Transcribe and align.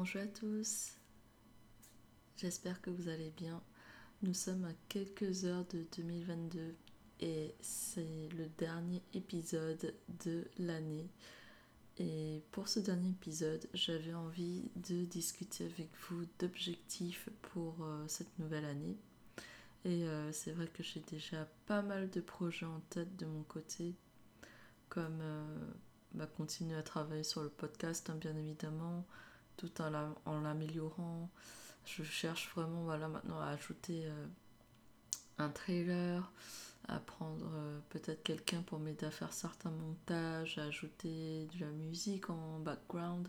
Bonjour 0.00 0.22
à 0.22 0.26
tous, 0.26 0.92
j'espère 2.36 2.80
que 2.80 2.88
vous 2.88 3.08
allez 3.08 3.32
bien. 3.36 3.60
Nous 4.22 4.32
sommes 4.32 4.64
à 4.64 4.72
quelques 4.88 5.44
heures 5.44 5.64
de 5.72 5.84
2022 5.96 6.76
et 7.18 7.56
c'est 7.60 8.28
le 8.38 8.46
dernier 8.58 9.02
épisode 9.12 9.92
de 10.24 10.44
l'année. 10.56 11.10
Et 11.96 12.44
pour 12.52 12.68
ce 12.68 12.78
dernier 12.78 13.08
épisode, 13.08 13.68
j'avais 13.74 14.14
envie 14.14 14.70
de 14.76 15.04
discuter 15.04 15.64
avec 15.64 15.90
vous 16.08 16.26
d'objectifs 16.38 17.28
pour 17.42 17.74
euh, 17.82 18.04
cette 18.06 18.38
nouvelle 18.38 18.66
année. 18.66 18.96
Et 19.84 20.04
euh, 20.04 20.30
c'est 20.30 20.52
vrai 20.52 20.68
que 20.68 20.84
j'ai 20.84 21.00
déjà 21.00 21.44
pas 21.66 21.82
mal 21.82 22.08
de 22.08 22.20
projets 22.20 22.66
en 22.66 22.80
tête 22.90 23.16
de 23.16 23.26
mon 23.26 23.42
côté, 23.42 23.96
comme 24.90 25.18
euh, 25.20 25.72
bah, 26.14 26.28
continuer 26.28 26.76
à 26.76 26.84
travailler 26.84 27.24
sur 27.24 27.42
le 27.42 27.48
podcast, 27.48 28.08
hein, 28.10 28.16
bien 28.20 28.36
évidemment, 28.36 29.04
tout 29.58 29.70
en 29.82 30.40
l'améliorant. 30.40 31.28
Je 31.84 32.02
cherche 32.02 32.50
vraiment 32.54 32.84
voilà, 32.84 33.08
maintenant 33.08 33.40
à 33.40 33.48
ajouter 33.48 34.06
euh, 34.06 34.26
un 35.38 35.50
trailer, 35.50 36.32
à 36.86 36.98
prendre 37.00 37.50
euh, 37.54 37.80
peut-être 37.90 38.22
quelqu'un 38.22 38.62
pour 38.62 38.78
m'aider 38.78 39.04
à 39.04 39.10
faire 39.10 39.32
certains 39.32 39.70
montages, 39.70 40.58
à 40.58 40.64
ajouter 40.64 41.46
de 41.54 41.60
la 41.60 41.70
musique 41.70 42.30
en 42.30 42.60
background. 42.60 43.28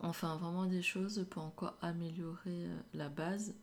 Enfin, 0.00 0.36
vraiment 0.36 0.66
des 0.66 0.82
choses 0.82 1.26
pour 1.30 1.42
encore 1.42 1.76
améliorer 1.82 2.66
euh, 2.66 2.80
la 2.94 3.08
base. 3.08 3.54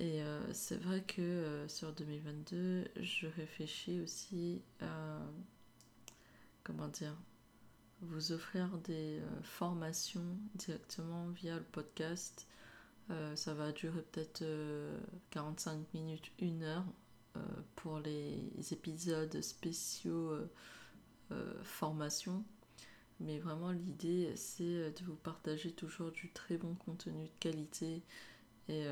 Et 0.00 0.22
c'est 0.52 0.76
vrai 0.76 1.02
que 1.02 1.66
sur 1.68 1.92
2022, 1.92 2.88
je 3.00 3.28
réfléchis 3.28 4.00
aussi 4.00 4.60
à. 4.80 5.20
Comment 6.64 6.88
dire 6.88 7.14
vous 8.08 8.32
offrir 8.32 8.68
des 8.78 9.18
euh, 9.18 9.42
formations 9.42 10.24
directement 10.54 11.28
via 11.28 11.56
le 11.56 11.62
podcast. 11.62 12.46
Euh, 13.10 13.36
ça 13.36 13.54
va 13.54 13.72
durer 13.72 14.02
peut-être 14.02 14.44
45 15.30 15.72
euh, 15.72 15.82
minutes, 15.94 16.30
une 16.38 16.62
heure 16.62 16.84
pour 17.74 17.98
les 17.98 18.48
épisodes 18.70 19.40
spéciaux 19.40 20.38
formation. 21.64 22.44
Mais 23.18 23.40
vraiment 23.40 23.72
l'idée 23.72 24.32
c'est 24.36 24.92
de 24.92 25.04
vous 25.04 25.16
partager 25.16 25.72
toujours 25.72 26.12
du 26.12 26.30
très 26.30 26.56
bon 26.56 26.76
contenu 26.76 27.24
de 27.24 27.38
qualité 27.40 28.04
et 28.68 28.86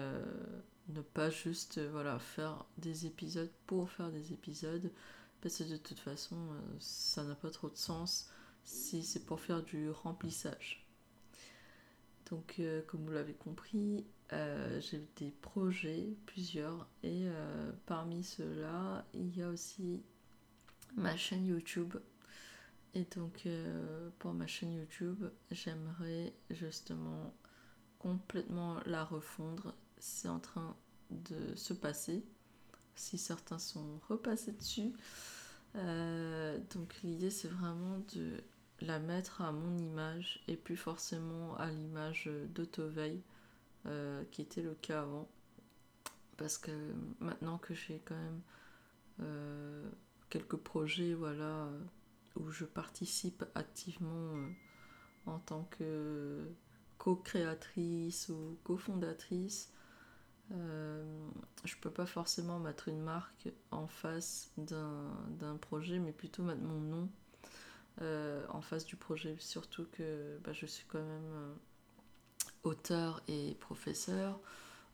ne 0.88 1.00
pas 1.02 1.30
juste 1.30 1.78
voilà, 1.92 2.18
faire 2.18 2.64
des 2.78 3.06
épisodes 3.06 3.52
pour 3.66 3.88
faire 3.90 4.10
des 4.10 4.32
épisodes 4.32 4.90
parce 5.40 5.58
que 5.58 5.64
de 5.64 5.76
toute 5.76 6.00
façon 6.00 6.36
ça 6.80 7.22
n'a 7.22 7.36
pas 7.36 7.50
trop 7.50 7.68
de 7.68 7.76
sens 7.76 8.28
si 8.64 9.02
c'est 9.02 9.24
pour 9.24 9.40
faire 9.40 9.62
du 9.62 9.90
remplissage. 9.90 10.82
Donc, 12.32 12.54
euh, 12.60 12.80
comme 12.86 13.04
vous 13.04 13.12
l'avez 13.12 13.34
compris, 13.34 14.06
euh, 14.32 14.80
j'ai 14.80 15.06
des 15.16 15.30
projets, 15.30 16.16
plusieurs, 16.24 16.88
et 17.02 17.26
euh, 17.26 17.72
parmi 17.84 18.24
ceux-là, 18.24 19.04
il 19.12 19.36
y 19.36 19.42
a 19.42 19.50
aussi 19.50 20.02
ma 20.96 21.14
chaîne 21.14 21.46
YouTube. 21.46 21.94
Et 22.94 23.04
donc, 23.16 23.46
pour 24.18 24.32
ma 24.32 24.46
chaîne 24.46 24.72
YouTube, 24.72 25.24
j'aimerais 25.50 26.34
justement 26.50 27.34
complètement 27.98 28.80
la 28.84 29.04
refondre. 29.04 29.74
C'est 29.98 30.28
en 30.28 30.40
train 30.40 30.76
de 31.10 31.54
se 31.54 31.72
passer. 31.72 32.22
Si 32.94 33.16
certains 33.16 33.58
sont 33.58 33.98
repassés 34.08 34.52
dessus. 34.52 34.92
donc, 35.74 37.00
l'idée, 37.02 37.30
c'est 37.30 37.48
vraiment 37.48 37.98
de 38.14 38.42
la 38.86 38.98
mettre 38.98 39.42
à 39.42 39.52
mon 39.52 39.78
image 39.78 40.42
et 40.48 40.56
plus 40.56 40.76
forcément 40.76 41.56
à 41.56 41.70
l'image 41.70 42.28
d'Autoveil, 42.54 43.22
euh, 43.86 44.24
qui 44.30 44.42
était 44.42 44.62
le 44.62 44.74
cas 44.74 45.02
avant. 45.02 45.28
Parce 46.36 46.58
que 46.58 46.70
maintenant 47.20 47.58
que 47.58 47.74
j'ai 47.74 48.00
quand 48.04 48.16
même 48.16 48.40
euh, 49.20 49.90
quelques 50.30 50.56
projets 50.56 51.14
voilà, 51.14 51.68
où 52.36 52.50
je 52.50 52.64
participe 52.64 53.44
activement 53.54 54.36
euh, 54.36 54.48
en 55.26 55.38
tant 55.38 55.64
que 55.64 56.48
co-créatrice 56.98 58.28
ou 58.28 58.58
cofondatrice, 58.64 59.72
je 60.50 61.76
peux 61.80 61.90
pas 61.90 62.04
forcément 62.04 62.58
mettre 62.58 62.88
une 62.88 63.00
marque 63.00 63.48
en 63.70 63.86
face 63.86 64.52
d'un 64.58 65.56
projet, 65.62 65.98
mais 65.98 66.12
plutôt 66.12 66.42
mettre 66.42 66.60
mon 66.60 66.78
nom 66.78 67.08
euh, 68.00 68.44
en 68.48 68.62
face 68.62 68.86
du 68.86 68.96
projet, 68.96 69.36
surtout 69.38 69.86
que 69.92 70.38
bah, 70.44 70.52
je 70.52 70.64
suis 70.64 70.86
quand 70.88 71.02
même 71.02 71.32
euh, 71.34 71.54
auteur 72.62 73.22
et 73.28 73.54
professeur. 73.60 74.40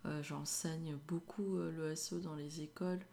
Euh, 0.05 0.23
j'enseigne 0.23 0.97
beaucoup 1.07 1.61
l'ESO 1.61 2.19
dans 2.19 2.35
les 2.35 2.61
écoles. 2.61 3.05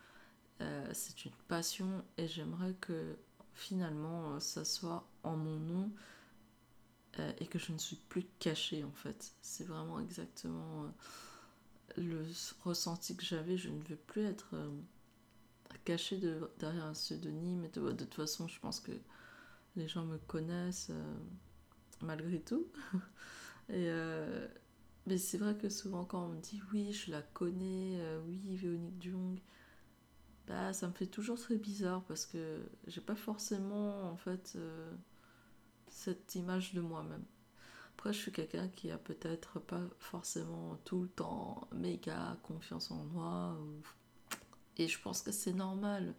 c'est 0.94 1.26
une 1.26 1.36
passion 1.48 2.04
et 2.18 2.28
j'aimerais 2.28 2.74
que 2.82 3.16
finalement 3.54 4.40
ça 4.40 4.66
soit 4.66 5.06
en 5.24 5.36
mon 5.36 5.60
nom 5.60 5.92
et 7.40 7.48
que 7.48 7.60
je 7.60 7.72
ne 7.72 7.78
suis 7.78 7.96
plus 7.96 8.26
cachée 8.40 8.84
en 8.84 8.92
fait. 8.92 9.34
C'est 9.42 9.66
vraiment 9.66 10.00
exactement 10.00 10.92
le 11.98 12.26
ressenti 12.64 13.16
que 13.16 13.24
j'avais. 13.24 13.58
Je 13.58 13.70
ne 13.70 13.82
veux 13.84 13.96
plus 13.96 14.24
être 14.26 14.56
cachée 15.86 16.20
derrière 16.60 16.86
un 16.86 16.94
pseudonyme. 16.94 17.70
de 17.74 17.92
toute 17.92 18.14
façon, 18.14 18.48
je 18.48 18.60
pense 18.60 18.80
que 18.80 18.92
les 19.76 19.88
gens 19.88 20.06
me 20.06 20.18
connaissent 20.18 20.90
euh, 20.90 21.16
malgré 22.02 22.40
tout. 22.40 22.68
Euh, 23.72 24.48
mais 25.08 25.18
c'est 25.18 25.40
vrai 25.40 25.58
que 25.58 25.70
souvent 25.70 26.06
quand 26.06 26.26
on 26.26 26.30
me 26.30 26.40
dit 26.40 26.62
oui, 26.72 26.94
je 26.94 27.10
la 27.10 27.24
connais, 27.24 28.00
euh, 28.00 28.22
oui, 28.28 28.56
Véronique 28.58 29.02
Jung, 29.02 29.40
bah, 30.46 30.72
ça 30.72 30.88
me 30.88 30.94
fait 30.94 31.08
toujours 31.08 31.40
très 31.40 31.56
bizarre 31.56 32.04
parce 32.04 32.28
que 32.28 32.62
j'ai 32.86 33.02
pas 33.02 33.16
forcément 33.16 34.04
en 34.04 34.18
fait 34.18 34.56
cette 35.88 36.36
image 36.36 36.76
de 36.76 36.82
moi-même. 36.82 37.24
Après, 37.98 38.14
je 38.14 38.20
suis 38.20 38.32
quelqu'un 38.32 38.68
qui 38.68 38.92
a 38.92 39.00
peut-être 39.00 39.60
pas 39.60 39.82
forcément 39.98 40.78
tout 40.86 41.02
le 41.02 41.08
temps 41.08 41.68
méga 41.74 42.38
confiance 42.44 42.92
en 42.92 43.04
moi. 43.06 43.58
Et 44.78 44.88
je 44.88 45.02
pense 45.02 45.24
que 45.24 45.32
c'est 45.32 45.54
normal. 45.54 46.14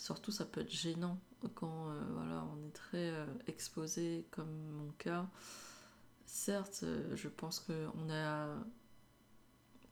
Surtout, 0.00 0.32
ça 0.32 0.46
peut 0.46 0.62
être 0.62 0.72
gênant 0.72 1.20
quand 1.54 1.90
euh, 1.90 2.02
voilà, 2.14 2.42
on 2.54 2.66
est 2.66 2.72
très 2.72 3.10
euh, 3.10 3.26
exposé, 3.48 4.24
comme 4.30 4.50
mon 4.70 4.90
cas. 4.92 5.28
Certes, 6.24 6.80
euh, 6.84 7.14
je 7.16 7.28
pense 7.28 7.60
qu'on 7.60 8.10
a 8.10 8.48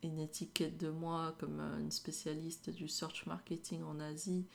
une 0.01 0.17
étiquette 0.17 0.79
de 0.79 0.89
moi 0.89 1.35
comme 1.39 1.59
une 1.79 1.91
spécialiste 1.91 2.71
du 2.71 2.87
search 2.87 3.27
marketing 3.27 3.83
en 3.83 3.99
Asie 3.99 4.47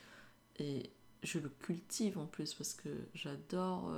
et 0.57 0.91
je 1.23 1.39
le 1.39 1.51
cultive 1.51 2.19
en 2.19 2.27
plus 2.27 2.53
parce 2.53 2.75
que 2.75 2.89
j'adore 3.15 3.93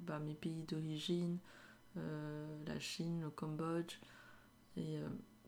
bah, 0.00 0.20
mes 0.20 0.34
pays 0.34 0.62
d'origine, 0.68 1.38
la 1.96 2.78
Chine, 2.78 3.22
le 3.22 3.30
Cambodge 3.30 3.98
et 4.76 4.98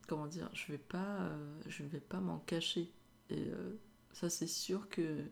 comment 0.07 0.25
dire, 0.25 0.49
je 0.53 0.71
vais 0.71 0.79
pas, 0.79 1.29
je 1.67 1.83
ne 1.83 1.87
vais 1.87 1.99
pas 2.01 2.19
m'en 2.19 2.39
cacher. 2.39 2.91
Et 3.29 3.47
euh, 3.49 3.79
ça, 4.13 4.29
c'est 4.29 4.47
sûr 4.47 4.89
que 4.89 5.23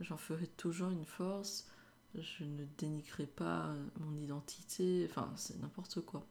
j'en 0.00 0.16
ferai 0.16 0.46
toujours 0.46 0.90
une 0.90 1.06
force. 1.06 1.68
Je 2.14 2.44
ne 2.44 2.64
dénigrerai 2.78 3.26
pas 3.26 3.74
mon 4.00 4.16
identité. 4.16 5.06
Enfin, 5.08 5.32
c'est 5.36 5.58
n'importe 5.60 6.00
quoi. 6.00 6.26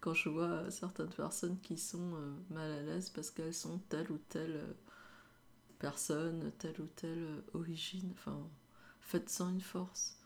Quand 0.00 0.14
je 0.14 0.28
vois 0.28 0.70
certaines 0.70 1.10
personnes 1.10 1.58
qui 1.60 1.76
sont 1.76 2.14
euh, 2.14 2.32
mal 2.50 2.70
à 2.70 2.82
l'aise 2.82 3.10
parce 3.10 3.30
qu'elles 3.30 3.54
sont 3.54 3.78
telle 3.88 4.10
ou 4.12 4.18
telle 4.28 4.56
euh, 4.56 4.72
personne, 5.78 6.52
telle 6.58 6.80
ou 6.80 6.86
telle 6.86 7.42
origine, 7.54 8.10
enfin, 8.12 8.48
faites-en 9.00 9.50
une 9.50 9.60
force. 9.60 10.16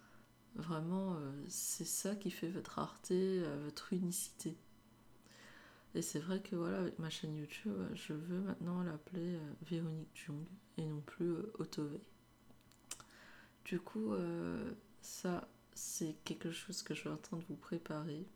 Vraiment, 0.54 1.17
c'est 1.49 1.87
ça 1.87 2.14
qui 2.14 2.31
fait 2.31 2.50
votre 2.50 2.73
rareté, 2.73 3.43
votre 3.64 3.94
unicité. 3.94 4.55
Et 5.94 6.00
c'est 6.00 6.21
vrai 6.21 6.41
que 6.41 6.56
voilà, 6.56 6.79
avec 6.79 6.99
ma 6.99 7.11
chaîne 7.11 7.37
YouTube, 7.37 7.77
je 7.94 8.15
veux 8.15 8.41
maintenant 8.41 8.83
l'appeler 8.83 9.35
euh, 9.35 9.53
Véronique 9.62 10.09
Jung 10.15 10.44
et 10.79 10.87
non 10.87 11.00
plus 11.00 11.33
euh, 11.33 11.53
Otové. 11.59 12.00
Du 13.67 13.79
coup, 13.79 14.12
euh, 14.15 14.73
ça, 15.03 15.47
c'est 15.75 16.17
quelque 16.25 16.50
chose 16.50 16.83
que 16.83 16.94
je 16.94 17.00
suis 17.00 17.09
en 17.11 17.19
train 17.19 17.37
de 17.37 17.44
vous 17.44 17.56
préparer. 17.56 18.27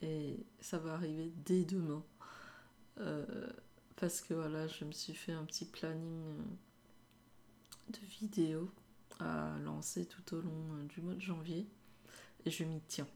Et 0.00 0.38
ça 0.60 0.78
va 0.78 0.94
arriver 0.94 1.30
dès 1.44 1.64
demain. 1.64 2.02
parce 3.96 4.22
que 4.22 4.32
voilà, 4.32 4.66
je 4.66 4.86
me 4.86 4.92
suis 4.92 5.14
fait 5.14 5.32
un 5.32 5.44
petit 5.44 5.66
planning 5.66 6.24
de 7.90 7.98
vidéos 8.06 8.70
à 9.18 9.58
lancer 9.62 10.06
tout 10.06 10.34
au 10.34 10.40
long 10.40 10.84
du 10.88 11.02
mois 11.02 11.14
de 11.14 11.20
janvier. 11.20 11.66
Et 12.46 12.50
je 12.50 12.64
m'y 12.64 12.80
tiens. 12.88 13.06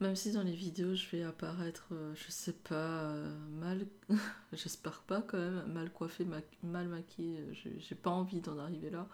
Même 0.00 0.16
si 0.16 0.32
dans 0.32 0.42
les 0.42 0.54
vidéos 0.54 0.94
je 0.94 1.06
vais 1.10 1.22
apparaître, 1.22 1.88
euh, 1.92 2.14
je 2.14 2.30
sais 2.30 2.54
pas, 2.54 3.10
euh, 3.10 3.38
mal, 3.50 3.86
j'espère 4.52 5.02
pas 5.02 5.22
quand 5.22 5.38
même, 5.38 5.72
mal 5.72 5.92
coiffée, 5.92 6.26
mal 6.62 6.88
maquillée, 6.88 7.44
j'ai 7.52 7.94
pas 7.94 8.10
envie 8.10 8.40
d'en 8.40 8.58
arriver 8.58 8.90
là. 8.90 9.08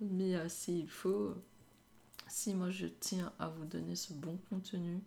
Mais 0.00 0.48
si 0.48 0.80
il 0.80 0.88
faut, 0.88 1.34
si 2.28 2.54
moi 2.54 2.70
je 2.70 2.86
tiens 2.86 3.32
à 3.38 3.48
vous 3.48 3.64
donner 3.64 3.96
ce 3.96 4.12
bon 4.12 4.38
contenu, 4.48 5.00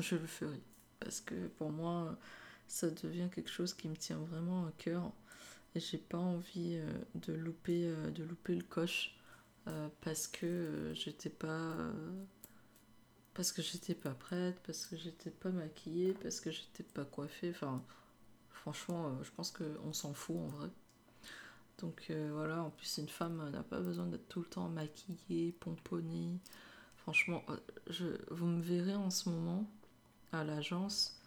je 0.00 0.16
le 0.16 0.26
ferai. 0.26 0.60
Parce 1.00 1.20
que 1.20 1.48
pour 1.48 1.70
moi, 1.70 2.16
ça 2.66 2.90
devient 2.90 3.28
quelque 3.34 3.50
chose 3.50 3.74
qui 3.74 3.88
me 3.88 3.96
tient 3.96 4.18
vraiment 4.18 4.66
à 4.66 4.72
cœur. 4.78 5.12
Et 5.74 5.80
j'ai 5.80 5.98
pas 5.98 6.18
envie 6.18 6.76
euh, 6.76 6.90
de, 7.14 7.32
louper, 7.32 7.86
euh, 7.86 8.10
de 8.10 8.24
louper 8.24 8.54
le 8.54 8.62
coche 8.62 9.14
euh, 9.68 9.88
parce 10.02 10.26
que 10.26 10.92
j'étais 10.94 11.30
pas. 11.30 11.76
Parce 13.34 13.52
que 13.52 13.62
j'étais 13.62 13.94
pas 13.94 14.14
prête, 14.14 14.58
parce 14.66 14.86
que 14.86 14.96
j'étais 14.96 15.30
pas 15.30 15.50
maquillée, 15.50 16.14
parce 16.14 16.40
que 16.40 16.50
j'étais 16.50 16.82
pas 16.82 17.04
coiffée. 17.04 17.50
Enfin, 17.50 17.82
franchement, 18.50 19.22
je 19.22 19.30
pense 19.30 19.50
qu'on 19.52 19.92
s'en 19.92 20.14
fout 20.14 20.36
en 20.36 20.46
vrai. 20.48 20.68
Donc 21.78 22.10
voilà, 22.32 22.62
en 22.62 22.70
plus, 22.70 22.98
une 22.98 23.08
femme 23.08 23.50
n'a 23.50 23.62
pas 23.62 23.80
besoin 23.80 24.06
d'être 24.06 24.28
tout 24.28 24.40
le 24.40 24.46
temps 24.46 24.68
maquillée, 24.68 25.52
pomponnée. 25.52 26.38
Franchement, 26.96 27.42
je, 27.90 28.06
vous 28.30 28.46
me 28.46 28.62
verrez 28.62 28.94
en 28.94 29.10
ce 29.10 29.28
moment 29.28 29.68
à 30.30 30.44
l'agence, 30.44 31.20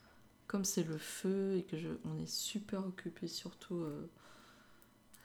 comme 0.47 0.63
c'est 0.63 0.83
le 0.83 0.97
feu 0.97 1.57
et 1.57 1.63
que 1.63 1.77
je, 1.77 1.89
on 2.05 2.17
est 2.17 2.29
super 2.29 2.85
occupé, 2.85 3.27
surtout, 3.27 3.75
euh, 3.75 4.09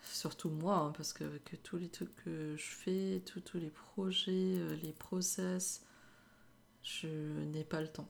surtout 0.02 0.50
moi, 0.50 0.78
hein, 0.78 0.92
parce 0.96 1.12
qu'avec 1.12 1.62
tous 1.62 1.76
les 1.76 1.88
trucs 1.88 2.14
que 2.24 2.56
je 2.56 2.70
fais, 2.70 3.22
tous 3.24 3.58
les 3.58 3.70
projets, 3.70 4.56
euh, 4.58 4.74
les 4.82 4.92
process, 4.92 5.84
je 6.82 7.08
n'ai 7.08 7.64
pas 7.64 7.80
le 7.80 7.88
temps. 7.88 8.08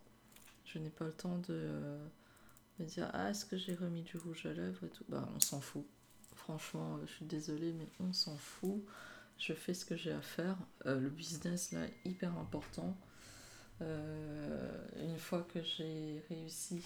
Je 0.65 0.79
n'ai 0.79 0.91
pas 0.91 1.05
le 1.05 1.13
temps 1.13 1.39
de 1.39 1.47
euh, 1.51 2.07
me 2.79 2.85
dire 2.85 3.11
Ah, 3.13 3.31
est-ce 3.31 3.45
que 3.45 3.57
j'ai 3.57 3.75
remis 3.75 4.03
du 4.03 4.17
rouge 4.17 4.47
à 4.47 4.53
lèvres 4.53 4.85
et 4.85 4.91
tout 4.91 5.05
Bah, 5.09 5.29
on 5.35 5.41
s'en 5.41 5.61
fout. 5.61 5.87
Franchement, 6.35 6.99
je 7.05 7.13
suis 7.13 7.25
désolée, 7.27 7.73
mais 7.73 7.89
on 8.01 8.13
s'en 8.13 8.37
fout. 8.37 8.85
Je 9.39 9.53
fais 9.53 9.75
ce 9.75 9.85
que 9.85 9.97
j'ai 9.97 10.13
à 10.13 10.21
faire. 10.21 10.57
le 10.85 11.09
business, 11.09 11.73
là, 11.73 11.85
est 11.85 12.09
hyper 12.09 12.37
important. 12.39 12.97
Euh, 13.83 14.87
une 15.03 15.19
fois 15.19 15.43
que 15.43 15.63
j'ai 15.63 16.23
réussi 16.29 16.83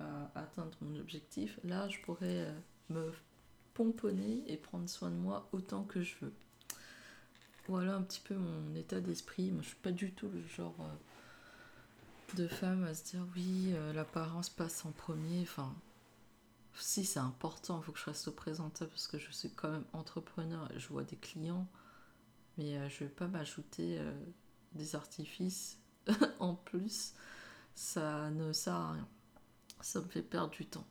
à 0.00 0.30
atteindre 0.34 0.76
mon 0.80 0.98
objectif, 0.98 1.60
là 1.62 1.88
je 1.88 2.00
pourrais 2.00 2.46
euh, 2.46 2.52
me 2.90 3.12
pomponner 3.72 4.42
et 4.46 4.56
prendre 4.56 4.88
soin 4.88 5.10
de 5.10 5.16
moi 5.16 5.48
autant 5.52 5.84
que 5.84 6.02
je 6.02 6.16
veux. 6.20 6.34
Voilà 7.68 7.94
un 7.94 8.02
petit 8.02 8.20
peu 8.20 8.34
mon 8.34 8.74
état 8.74 9.00
d'esprit. 9.00 9.52
Moi 9.52 9.62
je 9.62 9.68
suis 9.68 9.76
pas 9.76 9.92
du 9.92 10.12
tout 10.12 10.28
le 10.28 10.44
genre 10.48 10.76
euh, 10.80 10.94
de 12.34 12.48
femme 12.48 12.84
à 12.84 12.94
se 12.94 13.04
dire 13.04 13.26
oui, 13.34 13.74
l'apparence 13.94 14.50
passe 14.50 14.84
en 14.84 14.92
premier. 14.92 15.42
Enfin, 15.42 15.74
si 16.74 17.04
c'est 17.04 17.20
important, 17.20 17.80
il 17.80 17.84
faut 17.84 17.92
que 17.92 17.98
je 17.98 18.06
reste 18.06 18.30
présentable 18.30 18.90
parce 18.90 19.06
que 19.06 19.18
je 19.18 19.30
suis 19.30 19.50
quand 19.50 19.70
même 19.70 19.84
entrepreneur 19.92 20.68
je 20.76 20.88
vois 20.88 21.04
des 21.04 21.16
clients. 21.16 21.66
Mais 22.58 22.88
je 22.88 23.00
vais 23.00 23.10
pas 23.10 23.26
m'ajouter 23.26 24.00
des 24.72 24.94
artifices 24.94 25.78
en 26.38 26.54
plus, 26.54 27.14
ça 27.74 28.30
ne 28.30 28.52
sert 28.52 28.74
à 28.74 28.92
rien. 28.92 29.08
Ça 29.80 30.00
me 30.00 30.08
fait 30.08 30.22
perdre 30.22 30.50
du 30.50 30.66
temps. 30.66 30.86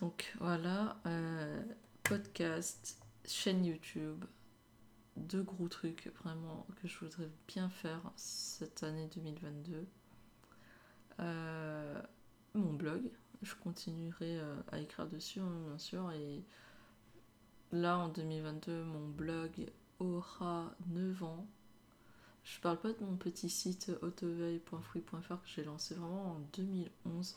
Donc 0.00 0.34
voilà, 0.40 0.96
euh, 1.06 1.62
podcast, 2.02 2.98
chaîne 3.24 3.64
YouTube, 3.64 4.24
deux 5.16 5.42
gros 5.42 5.68
trucs 5.68 6.10
vraiment 6.22 6.66
que 6.80 6.88
je 6.88 6.98
voudrais 6.98 7.30
bien 7.48 7.68
faire 7.68 8.00
cette 8.16 8.82
année 8.82 9.08
2022. 9.14 9.86
Euh, 11.20 12.02
mon 12.54 12.72
blog, 12.72 13.10
je 13.42 13.54
continuerai 13.54 14.38
euh, 14.38 14.56
à 14.72 14.80
écrire 14.80 15.06
dessus 15.08 15.40
hein, 15.40 15.60
bien 15.66 15.78
sûr 15.78 16.10
et 16.12 16.44
là 17.72 17.98
en 17.98 18.08
2022 18.08 18.84
mon 18.84 19.08
blog 19.08 19.70
aura 19.98 20.74
9 20.88 21.22
ans 21.22 21.46
je 22.46 22.60
parle 22.60 22.78
pas 22.78 22.92
de 22.92 23.04
mon 23.04 23.16
petit 23.16 23.50
site 23.50 23.90
autoveille.fruit.fr 24.02 25.42
que 25.42 25.48
j'ai 25.48 25.64
lancé 25.64 25.96
vraiment 25.96 26.36
en 26.36 26.38
2011, 26.56 27.36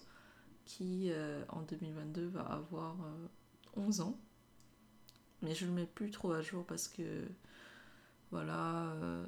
qui 0.66 1.10
euh, 1.10 1.44
en 1.50 1.64
2022 1.64 2.28
va 2.28 2.42
avoir 2.42 2.96
11 3.76 4.00
euh, 4.00 4.04
ans. 4.04 4.20
Mais 5.42 5.56
je 5.56 5.66
le 5.66 5.72
mets 5.72 5.88
plus 5.88 6.12
trop 6.12 6.32
à 6.32 6.44
jour 6.44 6.64
parce 6.64 6.88
que 6.88 7.28
voilà, 8.32 8.92
euh, 8.94 9.26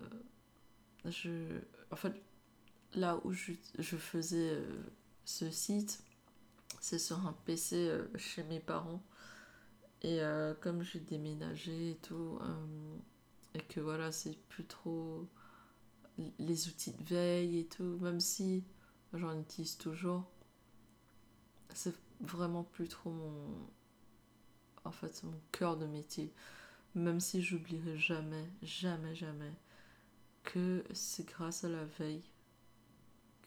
je, 1.06 1.59
en 1.92 1.95
fait, 1.95 2.13
là 2.94 3.19
où 3.24 3.31
je, 3.31 3.53
je 3.80 3.98
faisais 3.98 4.57
ce 5.25 5.50
site, 5.50 6.03
c'est 6.80 7.00
sur 7.00 7.25
un 7.25 7.33
PC 7.45 7.92
chez 8.18 8.44
mes 8.44 8.59
parents. 8.59 9.03
Et 10.03 10.19
comme 10.62 10.81
j'ai 10.81 11.00
déménagé 11.00 11.92
et 11.92 11.95
tout, 11.98 12.39
et 13.53 13.62
que 13.62 13.80
voilà, 13.80 14.12
c'est 14.12 14.38
plus 14.50 14.65
trop 14.65 15.27
les 16.39 16.68
outils 16.68 16.92
de 16.92 17.03
veille 17.03 17.59
et 17.59 17.65
tout, 17.65 17.98
même 18.01 18.19
si 18.19 18.63
j'en 19.13 19.39
utilise 19.39 19.77
toujours, 19.77 20.24
c'est 21.74 21.95
vraiment 22.19 22.63
plus 22.63 22.88
trop 22.88 23.12
mon 23.12 23.68
en 24.83 24.92
fait 24.92 25.24
mon 25.24 25.39
cœur 25.51 25.77
de 25.77 25.86
métier. 25.86 26.33
Même 26.95 27.19
si 27.19 27.41
j'oublierai 27.41 27.97
jamais, 27.97 28.49
jamais, 28.61 29.15
jamais 29.15 29.53
que 30.43 30.83
c'est 30.93 31.25
grâce 31.25 31.63
à 31.63 31.69
la 31.69 31.85
veille 31.85 32.23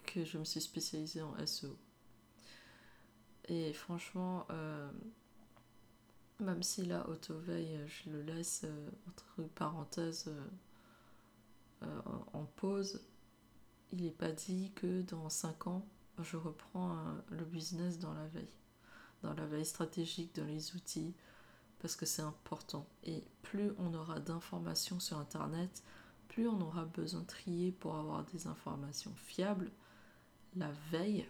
que 0.07 0.25
je 0.25 0.39
me 0.39 0.45
suis 0.45 0.61
spécialisée 0.61 1.23
en 1.23 1.35
SEO. 1.47 1.77
Et 3.49 3.73
franchement, 3.73 4.47
euh, 4.51 4.91
même 6.41 6.63
si 6.63 6.85
la 6.85 7.09
auto-veille, 7.09 7.79
je 7.87 8.11
le 8.11 8.23
laisse 8.23 8.63
euh, 8.65 8.91
entre 9.09 9.49
parenthèses 9.55 10.27
euh, 10.29 10.47
euh, 11.83 12.01
en 12.33 12.45
pause, 12.45 13.01
il 13.93 14.03
n'est 14.03 14.11
pas 14.11 14.33
dit 14.33 14.73
que 14.75 15.03
dans 15.03 15.29
5 15.29 15.69
ans, 15.69 15.87
je 16.23 16.37
reprends 16.37 16.97
le 17.31 17.45
business 17.45 17.99
dans 17.99 18.13
la 18.15 18.27
veille, 18.29 18.49
dans 19.23 19.35
la 19.35 19.47
veille 19.47 19.65
stratégique, 19.65 20.35
dans 20.35 20.45
les 20.45 20.75
outils, 20.75 21.15
parce 21.85 21.97
que 21.97 22.07
c'est 22.07 22.23
important. 22.23 22.87
Et 23.03 23.23
plus 23.43 23.73
on 23.77 23.93
aura 23.93 24.19
d'informations 24.19 25.01
sur 25.01 25.19
Internet, 25.19 25.83
plus 26.29 26.49
on 26.49 26.59
aura 26.63 26.87
besoin 26.87 27.21
de 27.21 27.27
trier 27.27 27.73
pour 27.73 27.95
avoir 27.97 28.25
des 28.25 28.47
informations 28.47 29.13
fiables, 29.17 29.71
la 30.57 30.73
veille 30.91 31.29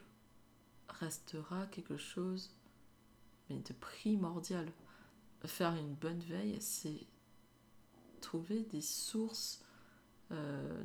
restera 0.89 1.67
quelque 1.67 1.97
chose 1.97 2.55
mais 3.51 3.59
de 3.59 3.73
primordial. 3.73 4.71
Faire 5.45 5.75
une 5.75 5.93
bonne 5.93 6.21
veille, 6.21 6.57
c'est 6.61 7.05
trouver 8.21 8.63
des 8.63 8.81
sources 8.81 9.61
euh, 10.31 10.85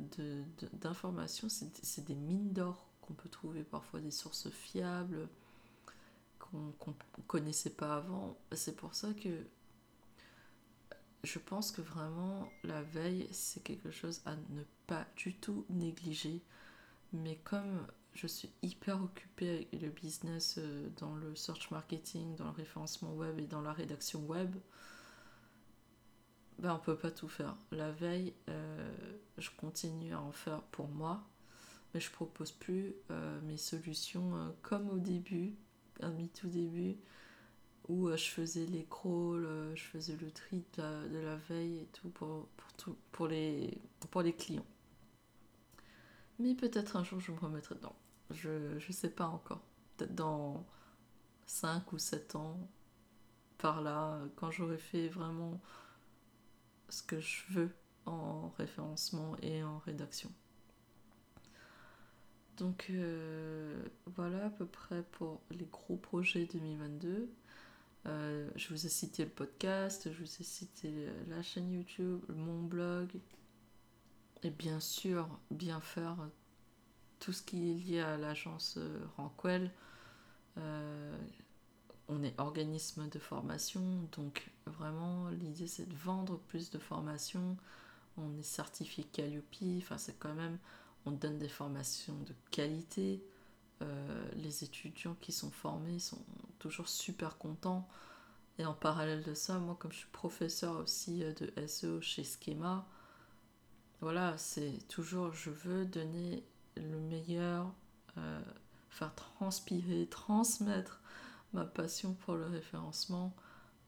d'informations, 0.72 1.48
c'est 1.48 2.04
des 2.04 2.16
mines 2.16 2.52
d'or 2.52 2.88
qu'on 3.02 3.14
peut 3.14 3.28
trouver 3.28 3.62
parfois 3.62 4.00
des 4.00 4.10
sources 4.10 4.50
fiables 4.50 5.28
qu'on 6.40 6.74
ne 6.88 7.22
connaissait 7.28 7.70
pas 7.70 7.98
avant. 7.98 8.36
C'est 8.50 8.74
pour 8.74 8.96
ça 8.96 9.14
que 9.14 9.46
je 11.22 11.38
pense 11.38 11.70
que 11.70 11.82
vraiment 11.82 12.50
la 12.64 12.82
veille, 12.82 13.28
c'est 13.32 13.62
quelque 13.62 13.90
chose 13.90 14.22
à 14.24 14.36
ne 14.36 14.62
pas 14.86 15.06
du 15.16 15.34
tout 15.34 15.66
négliger. 15.68 16.42
Mais 17.12 17.36
comme 17.36 17.86
je 18.14 18.26
suis 18.26 18.50
hyper 18.62 19.02
occupée 19.02 19.50
avec 19.50 19.80
le 19.80 19.88
business 19.88 20.56
euh, 20.58 20.88
dans 20.98 21.14
le 21.14 21.34
search 21.34 21.70
marketing, 21.70 22.36
dans 22.36 22.46
le 22.46 22.50
référencement 22.50 23.12
web 23.14 23.38
et 23.38 23.46
dans 23.46 23.60
la 23.60 23.72
rédaction 23.72 24.20
web, 24.26 24.54
ben, 26.58 26.74
on 26.74 26.78
peut 26.78 26.96
pas 26.96 27.10
tout 27.10 27.28
faire. 27.28 27.56
La 27.70 27.90
veille, 27.90 28.34
euh, 28.48 28.92
je 29.38 29.50
continue 29.56 30.12
à 30.12 30.20
en 30.20 30.32
faire 30.32 30.62
pour 30.62 30.88
moi, 30.88 31.22
mais 31.94 32.00
je 32.00 32.10
propose 32.10 32.52
plus 32.52 32.94
euh, 33.10 33.40
mes 33.42 33.56
solutions 33.56 34.54
comme 34.62 34.90
au 34.90 34.98
début, 34.98 35.54
à 36.00 36.08
mi 36.08 36.28
tout 36.28 36.48
début, 36.48 36.96
où 37.90 38.08
je 38.16 38.30
faisais 38.30 38.66
les 38.66 38.84
crawls, 38.84 39.74
je 39.74 39.82
faisais 39.82 40.16
le 40.16 40.30
tri 40.30 40.64
de 40.76 41.18
la, 41.18 41.36
veille 41.36 41.78
et 41.78 41.86
tout 41.86 42.08
pour, 42.10 42.46
pour, 42.56 42.72
tout, 42.74 42.96
pour, 43.10 43.26
les, 43.26 43.80
pour 44.12 44.22
les 44.22 44.32
clients. 44.32 44.66
Mais 46.38 46.54
peut-être 46.54 46.96
un 46.96 47.02
jour 47.02 47.18
je 47.20 47.32
me 47.32 47.38
remettrai 47.38 47.74
dedans. 47.74 47.96
Je 48.30 48.74
ne 48.74 48.92
sais 48.92 49.10
pas 49.10 49.26
encore. 49.26 49.60
Peut-être 49.96 50.14
dans 50.14 50.64
5 51.46 51.92
ou 51.92 51.98
7 51.98 52.36
ans, 52.36 52.70
par 53.58 53.82
là, 53.82 54.20
quand 54.36 54.52
j'aurai 54.52 54.78
fait 54.78 55.08
vraiment 55.08 55.60
ce 56.88 57.02
que 57.02 57.18
je 57.18 57.42
veux 57.50 57.70
en 58.06 58.50
référencement 58.50 59.36
et 59.42 59.64
en 59.64 59.78
rédaction. 59.78 60.30
Donc 62.56 62.86
euh, 62.90 63.82
voilà 64.06 64.46
à 64.46 64.50
peu 64.50 64.66
près 64.66 65.02
pour 65.02 65.40
les 65.50 65.66
gros 65.66 65.96
projets 65.96 66.46
2022. 66.46 67.30
Euh, 68.06 68.50
je 68.56 68.68
vous 68.68 68.86
ai 68.86 68.88
cité 68.88 69.24
le 69.24 69.30
podcast, 69.30 70.10
je 70.10 70.18
vous 70.18 70.40
ai 70.40 70.44
cité 70.44 71.08
la 71.28 71.42
chaîne 71.42 71.70
YouTube, 71.70 72.20
mon 72.28 72.62
blog, 72.62 73.10
et 74.42 74.50
bien 74.50 74.80
sûr, 74.80 75.28
bien 75.50 75.80
faire 75.80 76.16
tout 77.18 77.32
ce 77.32 77.42
qui 77.42 77.70
est 77.70 77.74
lié 77.74 78.00
à 78.00 78.16
l'agence 78.16 78.76
euh, 78.78 78.98
Rankwell, 79.16 79.70
on 82.10 82.22
est 82.24 82.38
organisme 82.38 83.08
de 83.08 83.18
formation, 83.18 83.80
donc 84.12 84.50
vraiment 84.66 85.28
l'idée 85.28 85.66
c'est 85.66 85.88
de 85.88 85.94
vendre 85.94 86.38
plus 86.38 86.70
de 86.70 86.78
formations. 86.78 87.56
on 88.16 88.36
est 88.36 88.42
certifié 88.42 89.04
Calliope, 89.04 89.44
enfin 89.78 89.96
c'est 89.96 90.18
quand 90.18 90.34
même, 90.34 90.58
on 91.06 91.12
donne 91.12 91.38
des 91.38 91.48
formations 91.48 92.18
de 92.26 92.34
qualité. 92.50 93.22
Euh, 93.82 94.30
les 94.34 94.62
étudiants 94.62 95.16
qui 95.20 95.32
sont 95.32 95.50
formés 95.50 95.98
sont 95.98 96.22
toujours 96.60 96.88
super 96.88 97.38
contents. 97.38 97.88
Et 98.58 98.64
en 98.64 98.74
parallèle 98.74 99.24
de 99.24 99.34
ça, 99.34 99.58
moi 99.58 99.76
comme 99.78 99.90
je 99.90 99.98
suis 99.98 100.08
professeur 100.10 100.76
aussi 100.76 101.24
euh, 101.24 101.32
de 101.32 101.66
SEO 101.66 102.00
chez 102.00 102.22
Schema, 102.22 102.86
voilà, 104.00 104.36
c'est 104.38 104.78
toujours, 104.88 105.32
je 105.32 105.50
veux 105.50 105.84
donner 105.84 106.44
le 106.76 107.00
meilleur, 107.00 107.72
euh, 108.16 108.40
faire 108.88 109.14
transpirer, 109.14 110.06
transmettre 110.10 111.00
ma 111.52 111.64
passion 111.64 112.14
pour 112.14 112.36
le 112.36 112.46
référencement 112.46 113.34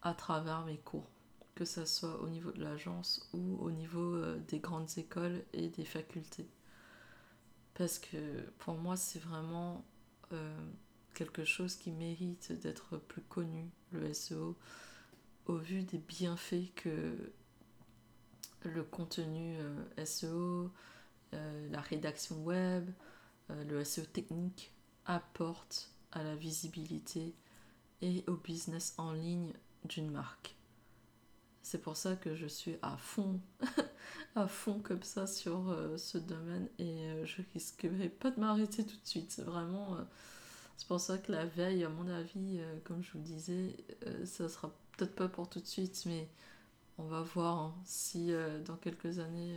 à 0.03 0.15
travers 0.15 0.65
mes 0.65 0.79
cours, 0.79 1.09
que 1.55 1.65
ce 1.65 1.85
soit 1.85 2.21
au 2.21 2.29
niveau 2.29 2.51
de 2.51 2.63
l'agence 2.63 3.29
ou 3.33 3.59
au 3.61 3.71
niveau 3.71 4.15
euh, 4.15 4.39
des 4.49 4.59
grandes 4.59 4.91
écoles 4.97 5.45
et 5.53 5.69
des 5.69 5.85
facultés. 5.85 6.49
Parce 7.75 7.99
que 7.99 8.41
pour 8.59 8.75
moi, 8.75 8.97
c'est 8.97 9.21
vraiment 9.21 9.85
quelque 11.15 11.45
chose 11.45 11.77
qui 11.77 11.91
mérite 11.91 12.53
d'être 12.53 12.97
plus 12.99 13.23
connu, 13.23 13.71
le 13.93 14.13
SEO, 14.13 14.57
au 15.47 15.57
vu 15.57 15.83
des 15.83 15.99
bienfaits 15.99 16.73
que 16.75 17.33
le 18.65 18.83
contenu 18.85 19.57
euh, 19.59 20.05
SEO, 20.05 20.71
la 21.71 21.81
rédaction 21.81 22.37
web, 22.45 22.91
le 23.49 23.85
SEO 23.85 24.05
technique 24.05 24.71
apporte 25.07 25.91
à 26.13 26.23
la 26.23 26.37
visibilité 26.37 27.35
et 28.03 28.25
au 28.27 28.35
business 28.35 28.95
en 28.99 29.13
ligne 29.13 29.53
d'une 29.85 30.11
marque. 30.11 30.55
C'est 31.63 31.81
pour 31.81 31.97
ça 31.97 32.17
que 32.17 32.35
je 32.35 32.47
suis 32.47 32.77
à 32.83 32.97
fond, 32.97 33.41
à 34.35 34.49
fond 34.49 34.81
comme 34.81 35.03
ça 35.03 35.27
sur 35.27 35.71
euh, 35.71 35.97
ce 35.97 36.19
domaine 36.19 36.69
et 36.79 37.07
euh, 37.07 37.25
je 37.25 37.41
risquerai 37.55 38.09
pas 38.09 38.31
de 38.31 38.41
m'arrêter 38.41 38.85
tout 38.85 38.97
de 38.97 39.07
suite. 39.07 39.31
C'est 39.31 39.45
vraiment. 39.45 39.97
Euh, 40.83 40.89
c'est 40.89 40.89
pour 40.89 41.01
ça 41.01 41.19
que 41.19 41.31
la 41.33 41.47
veille, 41.47 41.85
à 41.85 41.89
mon 41.89 42.09
avis, 42.09 42.61
comme 42.85 43.03
je 43.03 43.13
vous 43.13 43.21
disais, 43.21 43.77
ça 44.25 44.49
sera 44.49 44.75
peut-être 44.97 45.15
pas 45.15 45.29
pour 45.29 45.49
tout 45.49 45.61
de 45.61 45.67
suite, 45.67 46.03
mais 46.07 46.29
on 46.99 47.05
va 47.05 47.23
voir 47.23 47.59
hein, 47.59 47.75
si 47.85 48.33
dans 48.65 48.77
quelques 48.77 49.19
années 49.19 49.57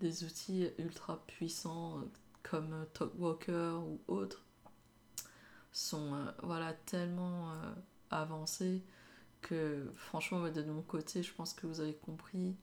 des 0.00 0.24
outils 0.24 0.68
ultra 0.78 1.22
puissants 1.26 2.00
comme 2.42 2.86
Talkwalker 2.94 3.78
ou 3.84 4.00
autres 4.08 4.44
sont 5.72 6.16
voilà 6.42 6.72
tellement 6.72 7.52
avancés 8.10 8.82
que 9.42 9.92
franchement 9.94 10.48
de 10.48 10.62
mon 10.64 10.82
côté 10.82 11.22
je 11.22 11.32
pense 11.32 11.52
que 11.52 11.66
vous 11.66 11.80
avez 11.80 11.94
compris. 11.94 12.56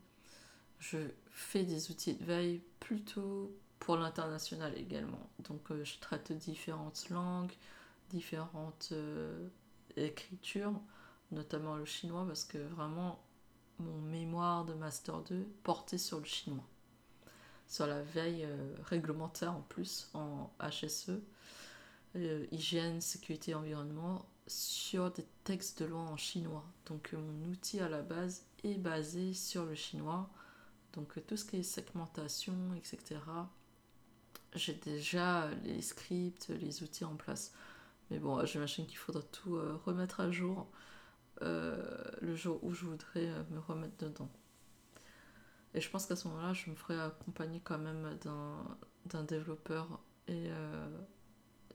Je 0.79 0.98
fais 1.29 1.63
des 1.63 1.91
outils 1.91 2.15
de 2.15 2.25
veille 2.25 2.62
plutôt 2.79 3.56
pour 3.88 3.96
l'international 3.96 4.77
également 4.77 5.29
donc 5.48 5.72
euh, 5.72 5.82
je 5.86 5.98
traite 6.00 6.34
différentes 6.34 7.10
langues 7.10 7.53
différentes 8.10 8.89
euh, 8.91 9.48
écritures 9.96 10.74
notamment 11.32 11.77
le 11.77 11.86
chinois 11.86 12.25
parce 12.27 12.44
que 12.44 12.58
vraiment 12.58 13.24
mon 13.79 14.01
mémoire 14.01 14.65
de 14.65 14.74
master 14.74 15.22
2 15.22 15.41
portait 15.63 15.98
sur 15.98 16.20
le 16.20 16.25
chinois 16.25 16.65
sur 17.65 17.88
la 17.88 18.01
veille 18.01 18.44
euh, 18.44 18.75
réglementaire 18.84 19.53
en 19.53 19.62
plus 19.62 20.10
en 20.13 20.51
HSE 20.60 21.22
hygiène 22.51 23.00
sécurité 23.00 23.56
environnement 23.56 24.25
sur 24.48 25.12
des 25.12 25.25
textes 25.46 25.84
de 25.84 25.86
loi 25.86 26.01
en 26.01 26.17
chinois. 26.17 26.65
Donc 26.88 27.13
mon 27.13 27.51
outil 27.51 27.79
à 27.79 27.88
la 27.88 28.01
base 28.01 28.44
est 28.63 28.79
basé 28.79 29.34
sur 29.34 29.65
le 29.65 29.75
chinois. 29.75 30.27
Donc 30.94 31.13
tout 31.27 31.38
ce 31.38 31.46
qui 31.46 31.58
est 31.58 31.63
segmentation, 31.63 32.56
etc. 32.75 33.20
J'ai 34.58 34.74
déjà 34.74 35.50
les 35.64 35.82
scripts, 35.82 36.50
les 36.50 36.84
outils 36.84 37.06
en 37.06 37.16
place. 37.16 37.54
Mais 38.10 38.20
bon, 38.20 38.46
j'imagine 38.46 38.86
qu'il 38.86 38.98
faudra 38.98 39.22
tout 39.32 39.56
euh, 39.56 39.80
remettre 39.86 40.20
à 40.20 40.32
jour 40.32 40.68
le 41.42 42.36
jour 42.36 42.64
où 42.64 42.74
je 42.74 42.86
voudrais 42.86 43.28
me 43.52 43.60
remettre 43.60 43.96
dedans. 44.00 44.30
Et 45.76 45.82
je 45.82 45.90
pense 45.90 46.08
qu'à 46.08 46.16
ce 46.16 46.28
moment-là, 46.30 46.54
je 46.54 46.72
me 46.72 46.76
ferai 46.76 47.00
accompagner 47.00 47.62
quand 47.64 47.78
même 47.78 48.18
d'un 49.06 49.24
développeur 49.24 50.00
et 50.28 50.50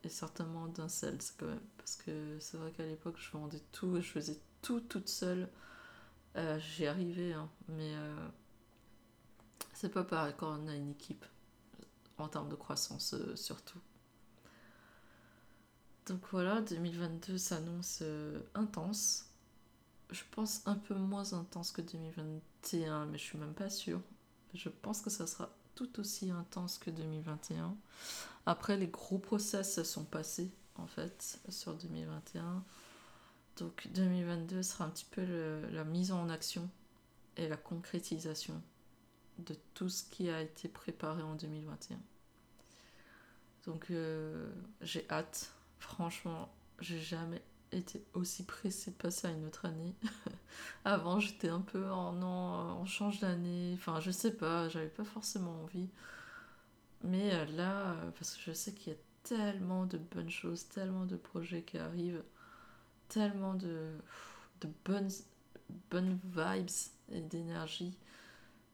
certainement 0.08 0.66
d'un 0.66 0.88
sales 0.88 1.18
quand 1.38 1.46
même. 1.46 1.60
Parce 1.76 1.96
que 1.96 2.38
c'est 2.40 2.56
vrai 2.56 2.72
qu'à 2.72 2.84
l'époque, 2.84 3.16
je 3.18 3.30
vendais 3.30 3.62
tout 3.70 3.96
et 3.96 4.02
je 4.02 4.10
faisais 4.10 4.38
tout 4.62 4.80
toute 4.80 5.08
seule. 5.08 5.48
Euh, 6.36 6.58
J'y 6.58 6.86
arrivais, 6.86 7.32
hein, 7.34 7.50
mais 7.68 7.94
euh, 7.94 8.28
c'est 9.74 9.90
pas 9.90 10.04
pareil 10.04 10.34
quand 10.36 10.58
on 10.58 10.68
a 10.68 10.74
une 10.74 10.92
équipe, 10.92 11.24
en 12.22 12.28
termes 12.28 12.48
de 12.48 12.54
croissance 12.54 13.14
euh, 13.14 13.36
surtout. 13.36 13.80
Donc 16.06 16.20
voilà, 16.30 16.60
2022 16.60 17.38
s'annonce 17.38 18.00
euh, 18.02 18.40
intense. 18.54 19.26
Je 20.10 20.22
pense 20.30 20.62
un 20.66 20.74
peu 20.74 20.94
moins 20.94 21.32
intense 21.32 21.70
que 21.70 21.80
2021, 21.80 23.06
mais 23.06 23.18
je 23.18 23.22
suis 23.22 23.38
même 23.38 23.54
pas 23.54 23.70
sûre. 23.70 24.00
Je 24.54 24.68
pense 24.68 25.00
que 25.00 25.10
ça 25.10 25.26
sera 25.26 25.50
tout 25.74 26.00
aussi 26.00 26.30
intense 26.30 26.78
que 26.78 26.90
2021. 26.90 27.74
Après, 28.44 28.76
les 28.76 28.88
gros 28.88 29.18
process 29.18 29.82
sont 29.84 30.04
passés, 30.04 30.50
en 30.76 30.86
fait, 30.86 31.40
sur 31.48 31.74
2021. 31.74 32.64
Donc 33.56 33.88
2022 33.92 34.62
sera 34.62 34.86
un 34.86 34.90
petit 34.90 35.06
peu 35.10 35.22
la 35.70 35.84
mise 35.84 36.12
en 36.12 36.28
action 36.28 36.68
et 37.36 37.48
la 37.48 37.56
concrétisation 37.56 38.60
de 39.38 39.54
tout 39.74 39.88
ce 39.88 40.04
qui 40.04 40.28
a 40.30 40.40
été 40.40 40.68
préparé 40.68 41.22
en 41.22 41.34
2021. 41.34 41.98
Donc 43.66 43.90
euh, 43.90 44.50
j'ai 44.80 45.06
hâte. 45.10 45.52
Franchement, 45.78 46.52
j'ai 46.80 47.00
jamais 47.00 47.42
été 47.72 48.04
aussi 48.14 48.44
pressée 48.44 48.90
de 48.90 48.96
passer 48.96 49.28
à 49.28 49.30
une 49.30 49.44
autre 49.46 49.64
année. 49.66 49.94
Avant, 50.84 51.20
j'étais 51.20 51.48
un 51.48 51.60
peu 51.60 51.90
en 51.90 52.12
non, 52.12 52.80
on 52.80 52.84
change 52.84 53.20
d'année. 53.20 53.72
Enfin, 53.74 54.00
je 54.00 54.10
sais 54.10 54.32
pas, 54.32 54.68
j'avais 54.68 54.88
pas 54.88 55.04
forcément 55.04 55.62
envie. 55.62 55.88
Mais 57.04 57.34
euh, 57.34 57.44
là, 57.56 57.92
euh, 57.92 58.10
parce 58.12 58.36
que 58.36 58.42
je 58.42 58.52
sais 58.52 58.72
qu'il 58.72 58.92
y 58.92 58.96
a 58.96 58.98
tellement 59.24 59.86
de 59.86 59.98
bonnes 59.98 60.30
choses, 60.30 60.68
tellement 60.68 61.06
de 61.06 61.16
projets 61.16 61.62
qui 61.62 61.78
arrivent, 61.78 62.22
tellement 63.08 63.54
de, 63.54 63.92
bonnes, 64.84 65.08
vibes 65.90 66.70
et 67.10 67.20
d'énergie 67.20 67.96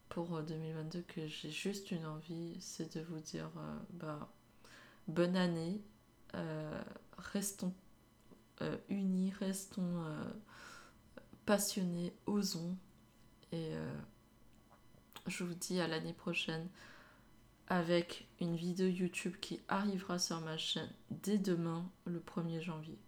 pour 0.09 0.43
2022 0.43 0.99
euh, 0.99 1.03
que 1.07 1.27
j'ai 1.27 1.51
juste 1.51 1.91
une 1.91 2.07
envie, 2.07 2.57
c'est 2.61 2.97
de 2.97 3.03
vous 3.03 3.21
dire 3.21 3.51
bah, 3.95 4.29
bonne 5.09 5.37
année, 5.37 5.83
restons 7.19 7.75
unis, 8.89 9.33
restons 9.39 10.05
passionnés, 11.47 12.15
osons 12.27 12.77
et 13.53 13.73
je 15.27 15.45
vous 15.45 15.55
dis 15.55 15.81
à 15.81 15.89
l'année 15.89 16.13
prochaine 16.13 16.69
avec 17.67 18.29
une 18.41 18.57
vidéo 18.57 18.87
YouTube 18.87 19.37
qui 19.41 19.61
arrivera 19.69 20.19
sur 20.19 20.41
ma 20.41 20.57
chaîne 20.57 20.91
dès 21.11 21.39
demain, 21.39 21.91
le 22.07 22.21
1er 22.21 22.61
janvier. 22.61 22.99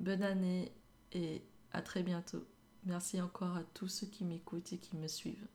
Bonne 0.00 0.22
année 0.22 0.72
et 1.12 1.42
à 1.72 1.82
très 1.82 2.02
bientôt. 2.02 2.44
Merci 2.84 3.20
encore 3.20 3.56
à 3.56 3.62
tous 3.74 3.88
ceux 3.88 4.06
qui 4.06 4.24
m'écoutent 4.24 4.72
et 4.72 4.78
qui 4.78 4.96
me 4.96 5.06
suivent. 5.06 5.46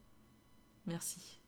Merci. 0.86 1.40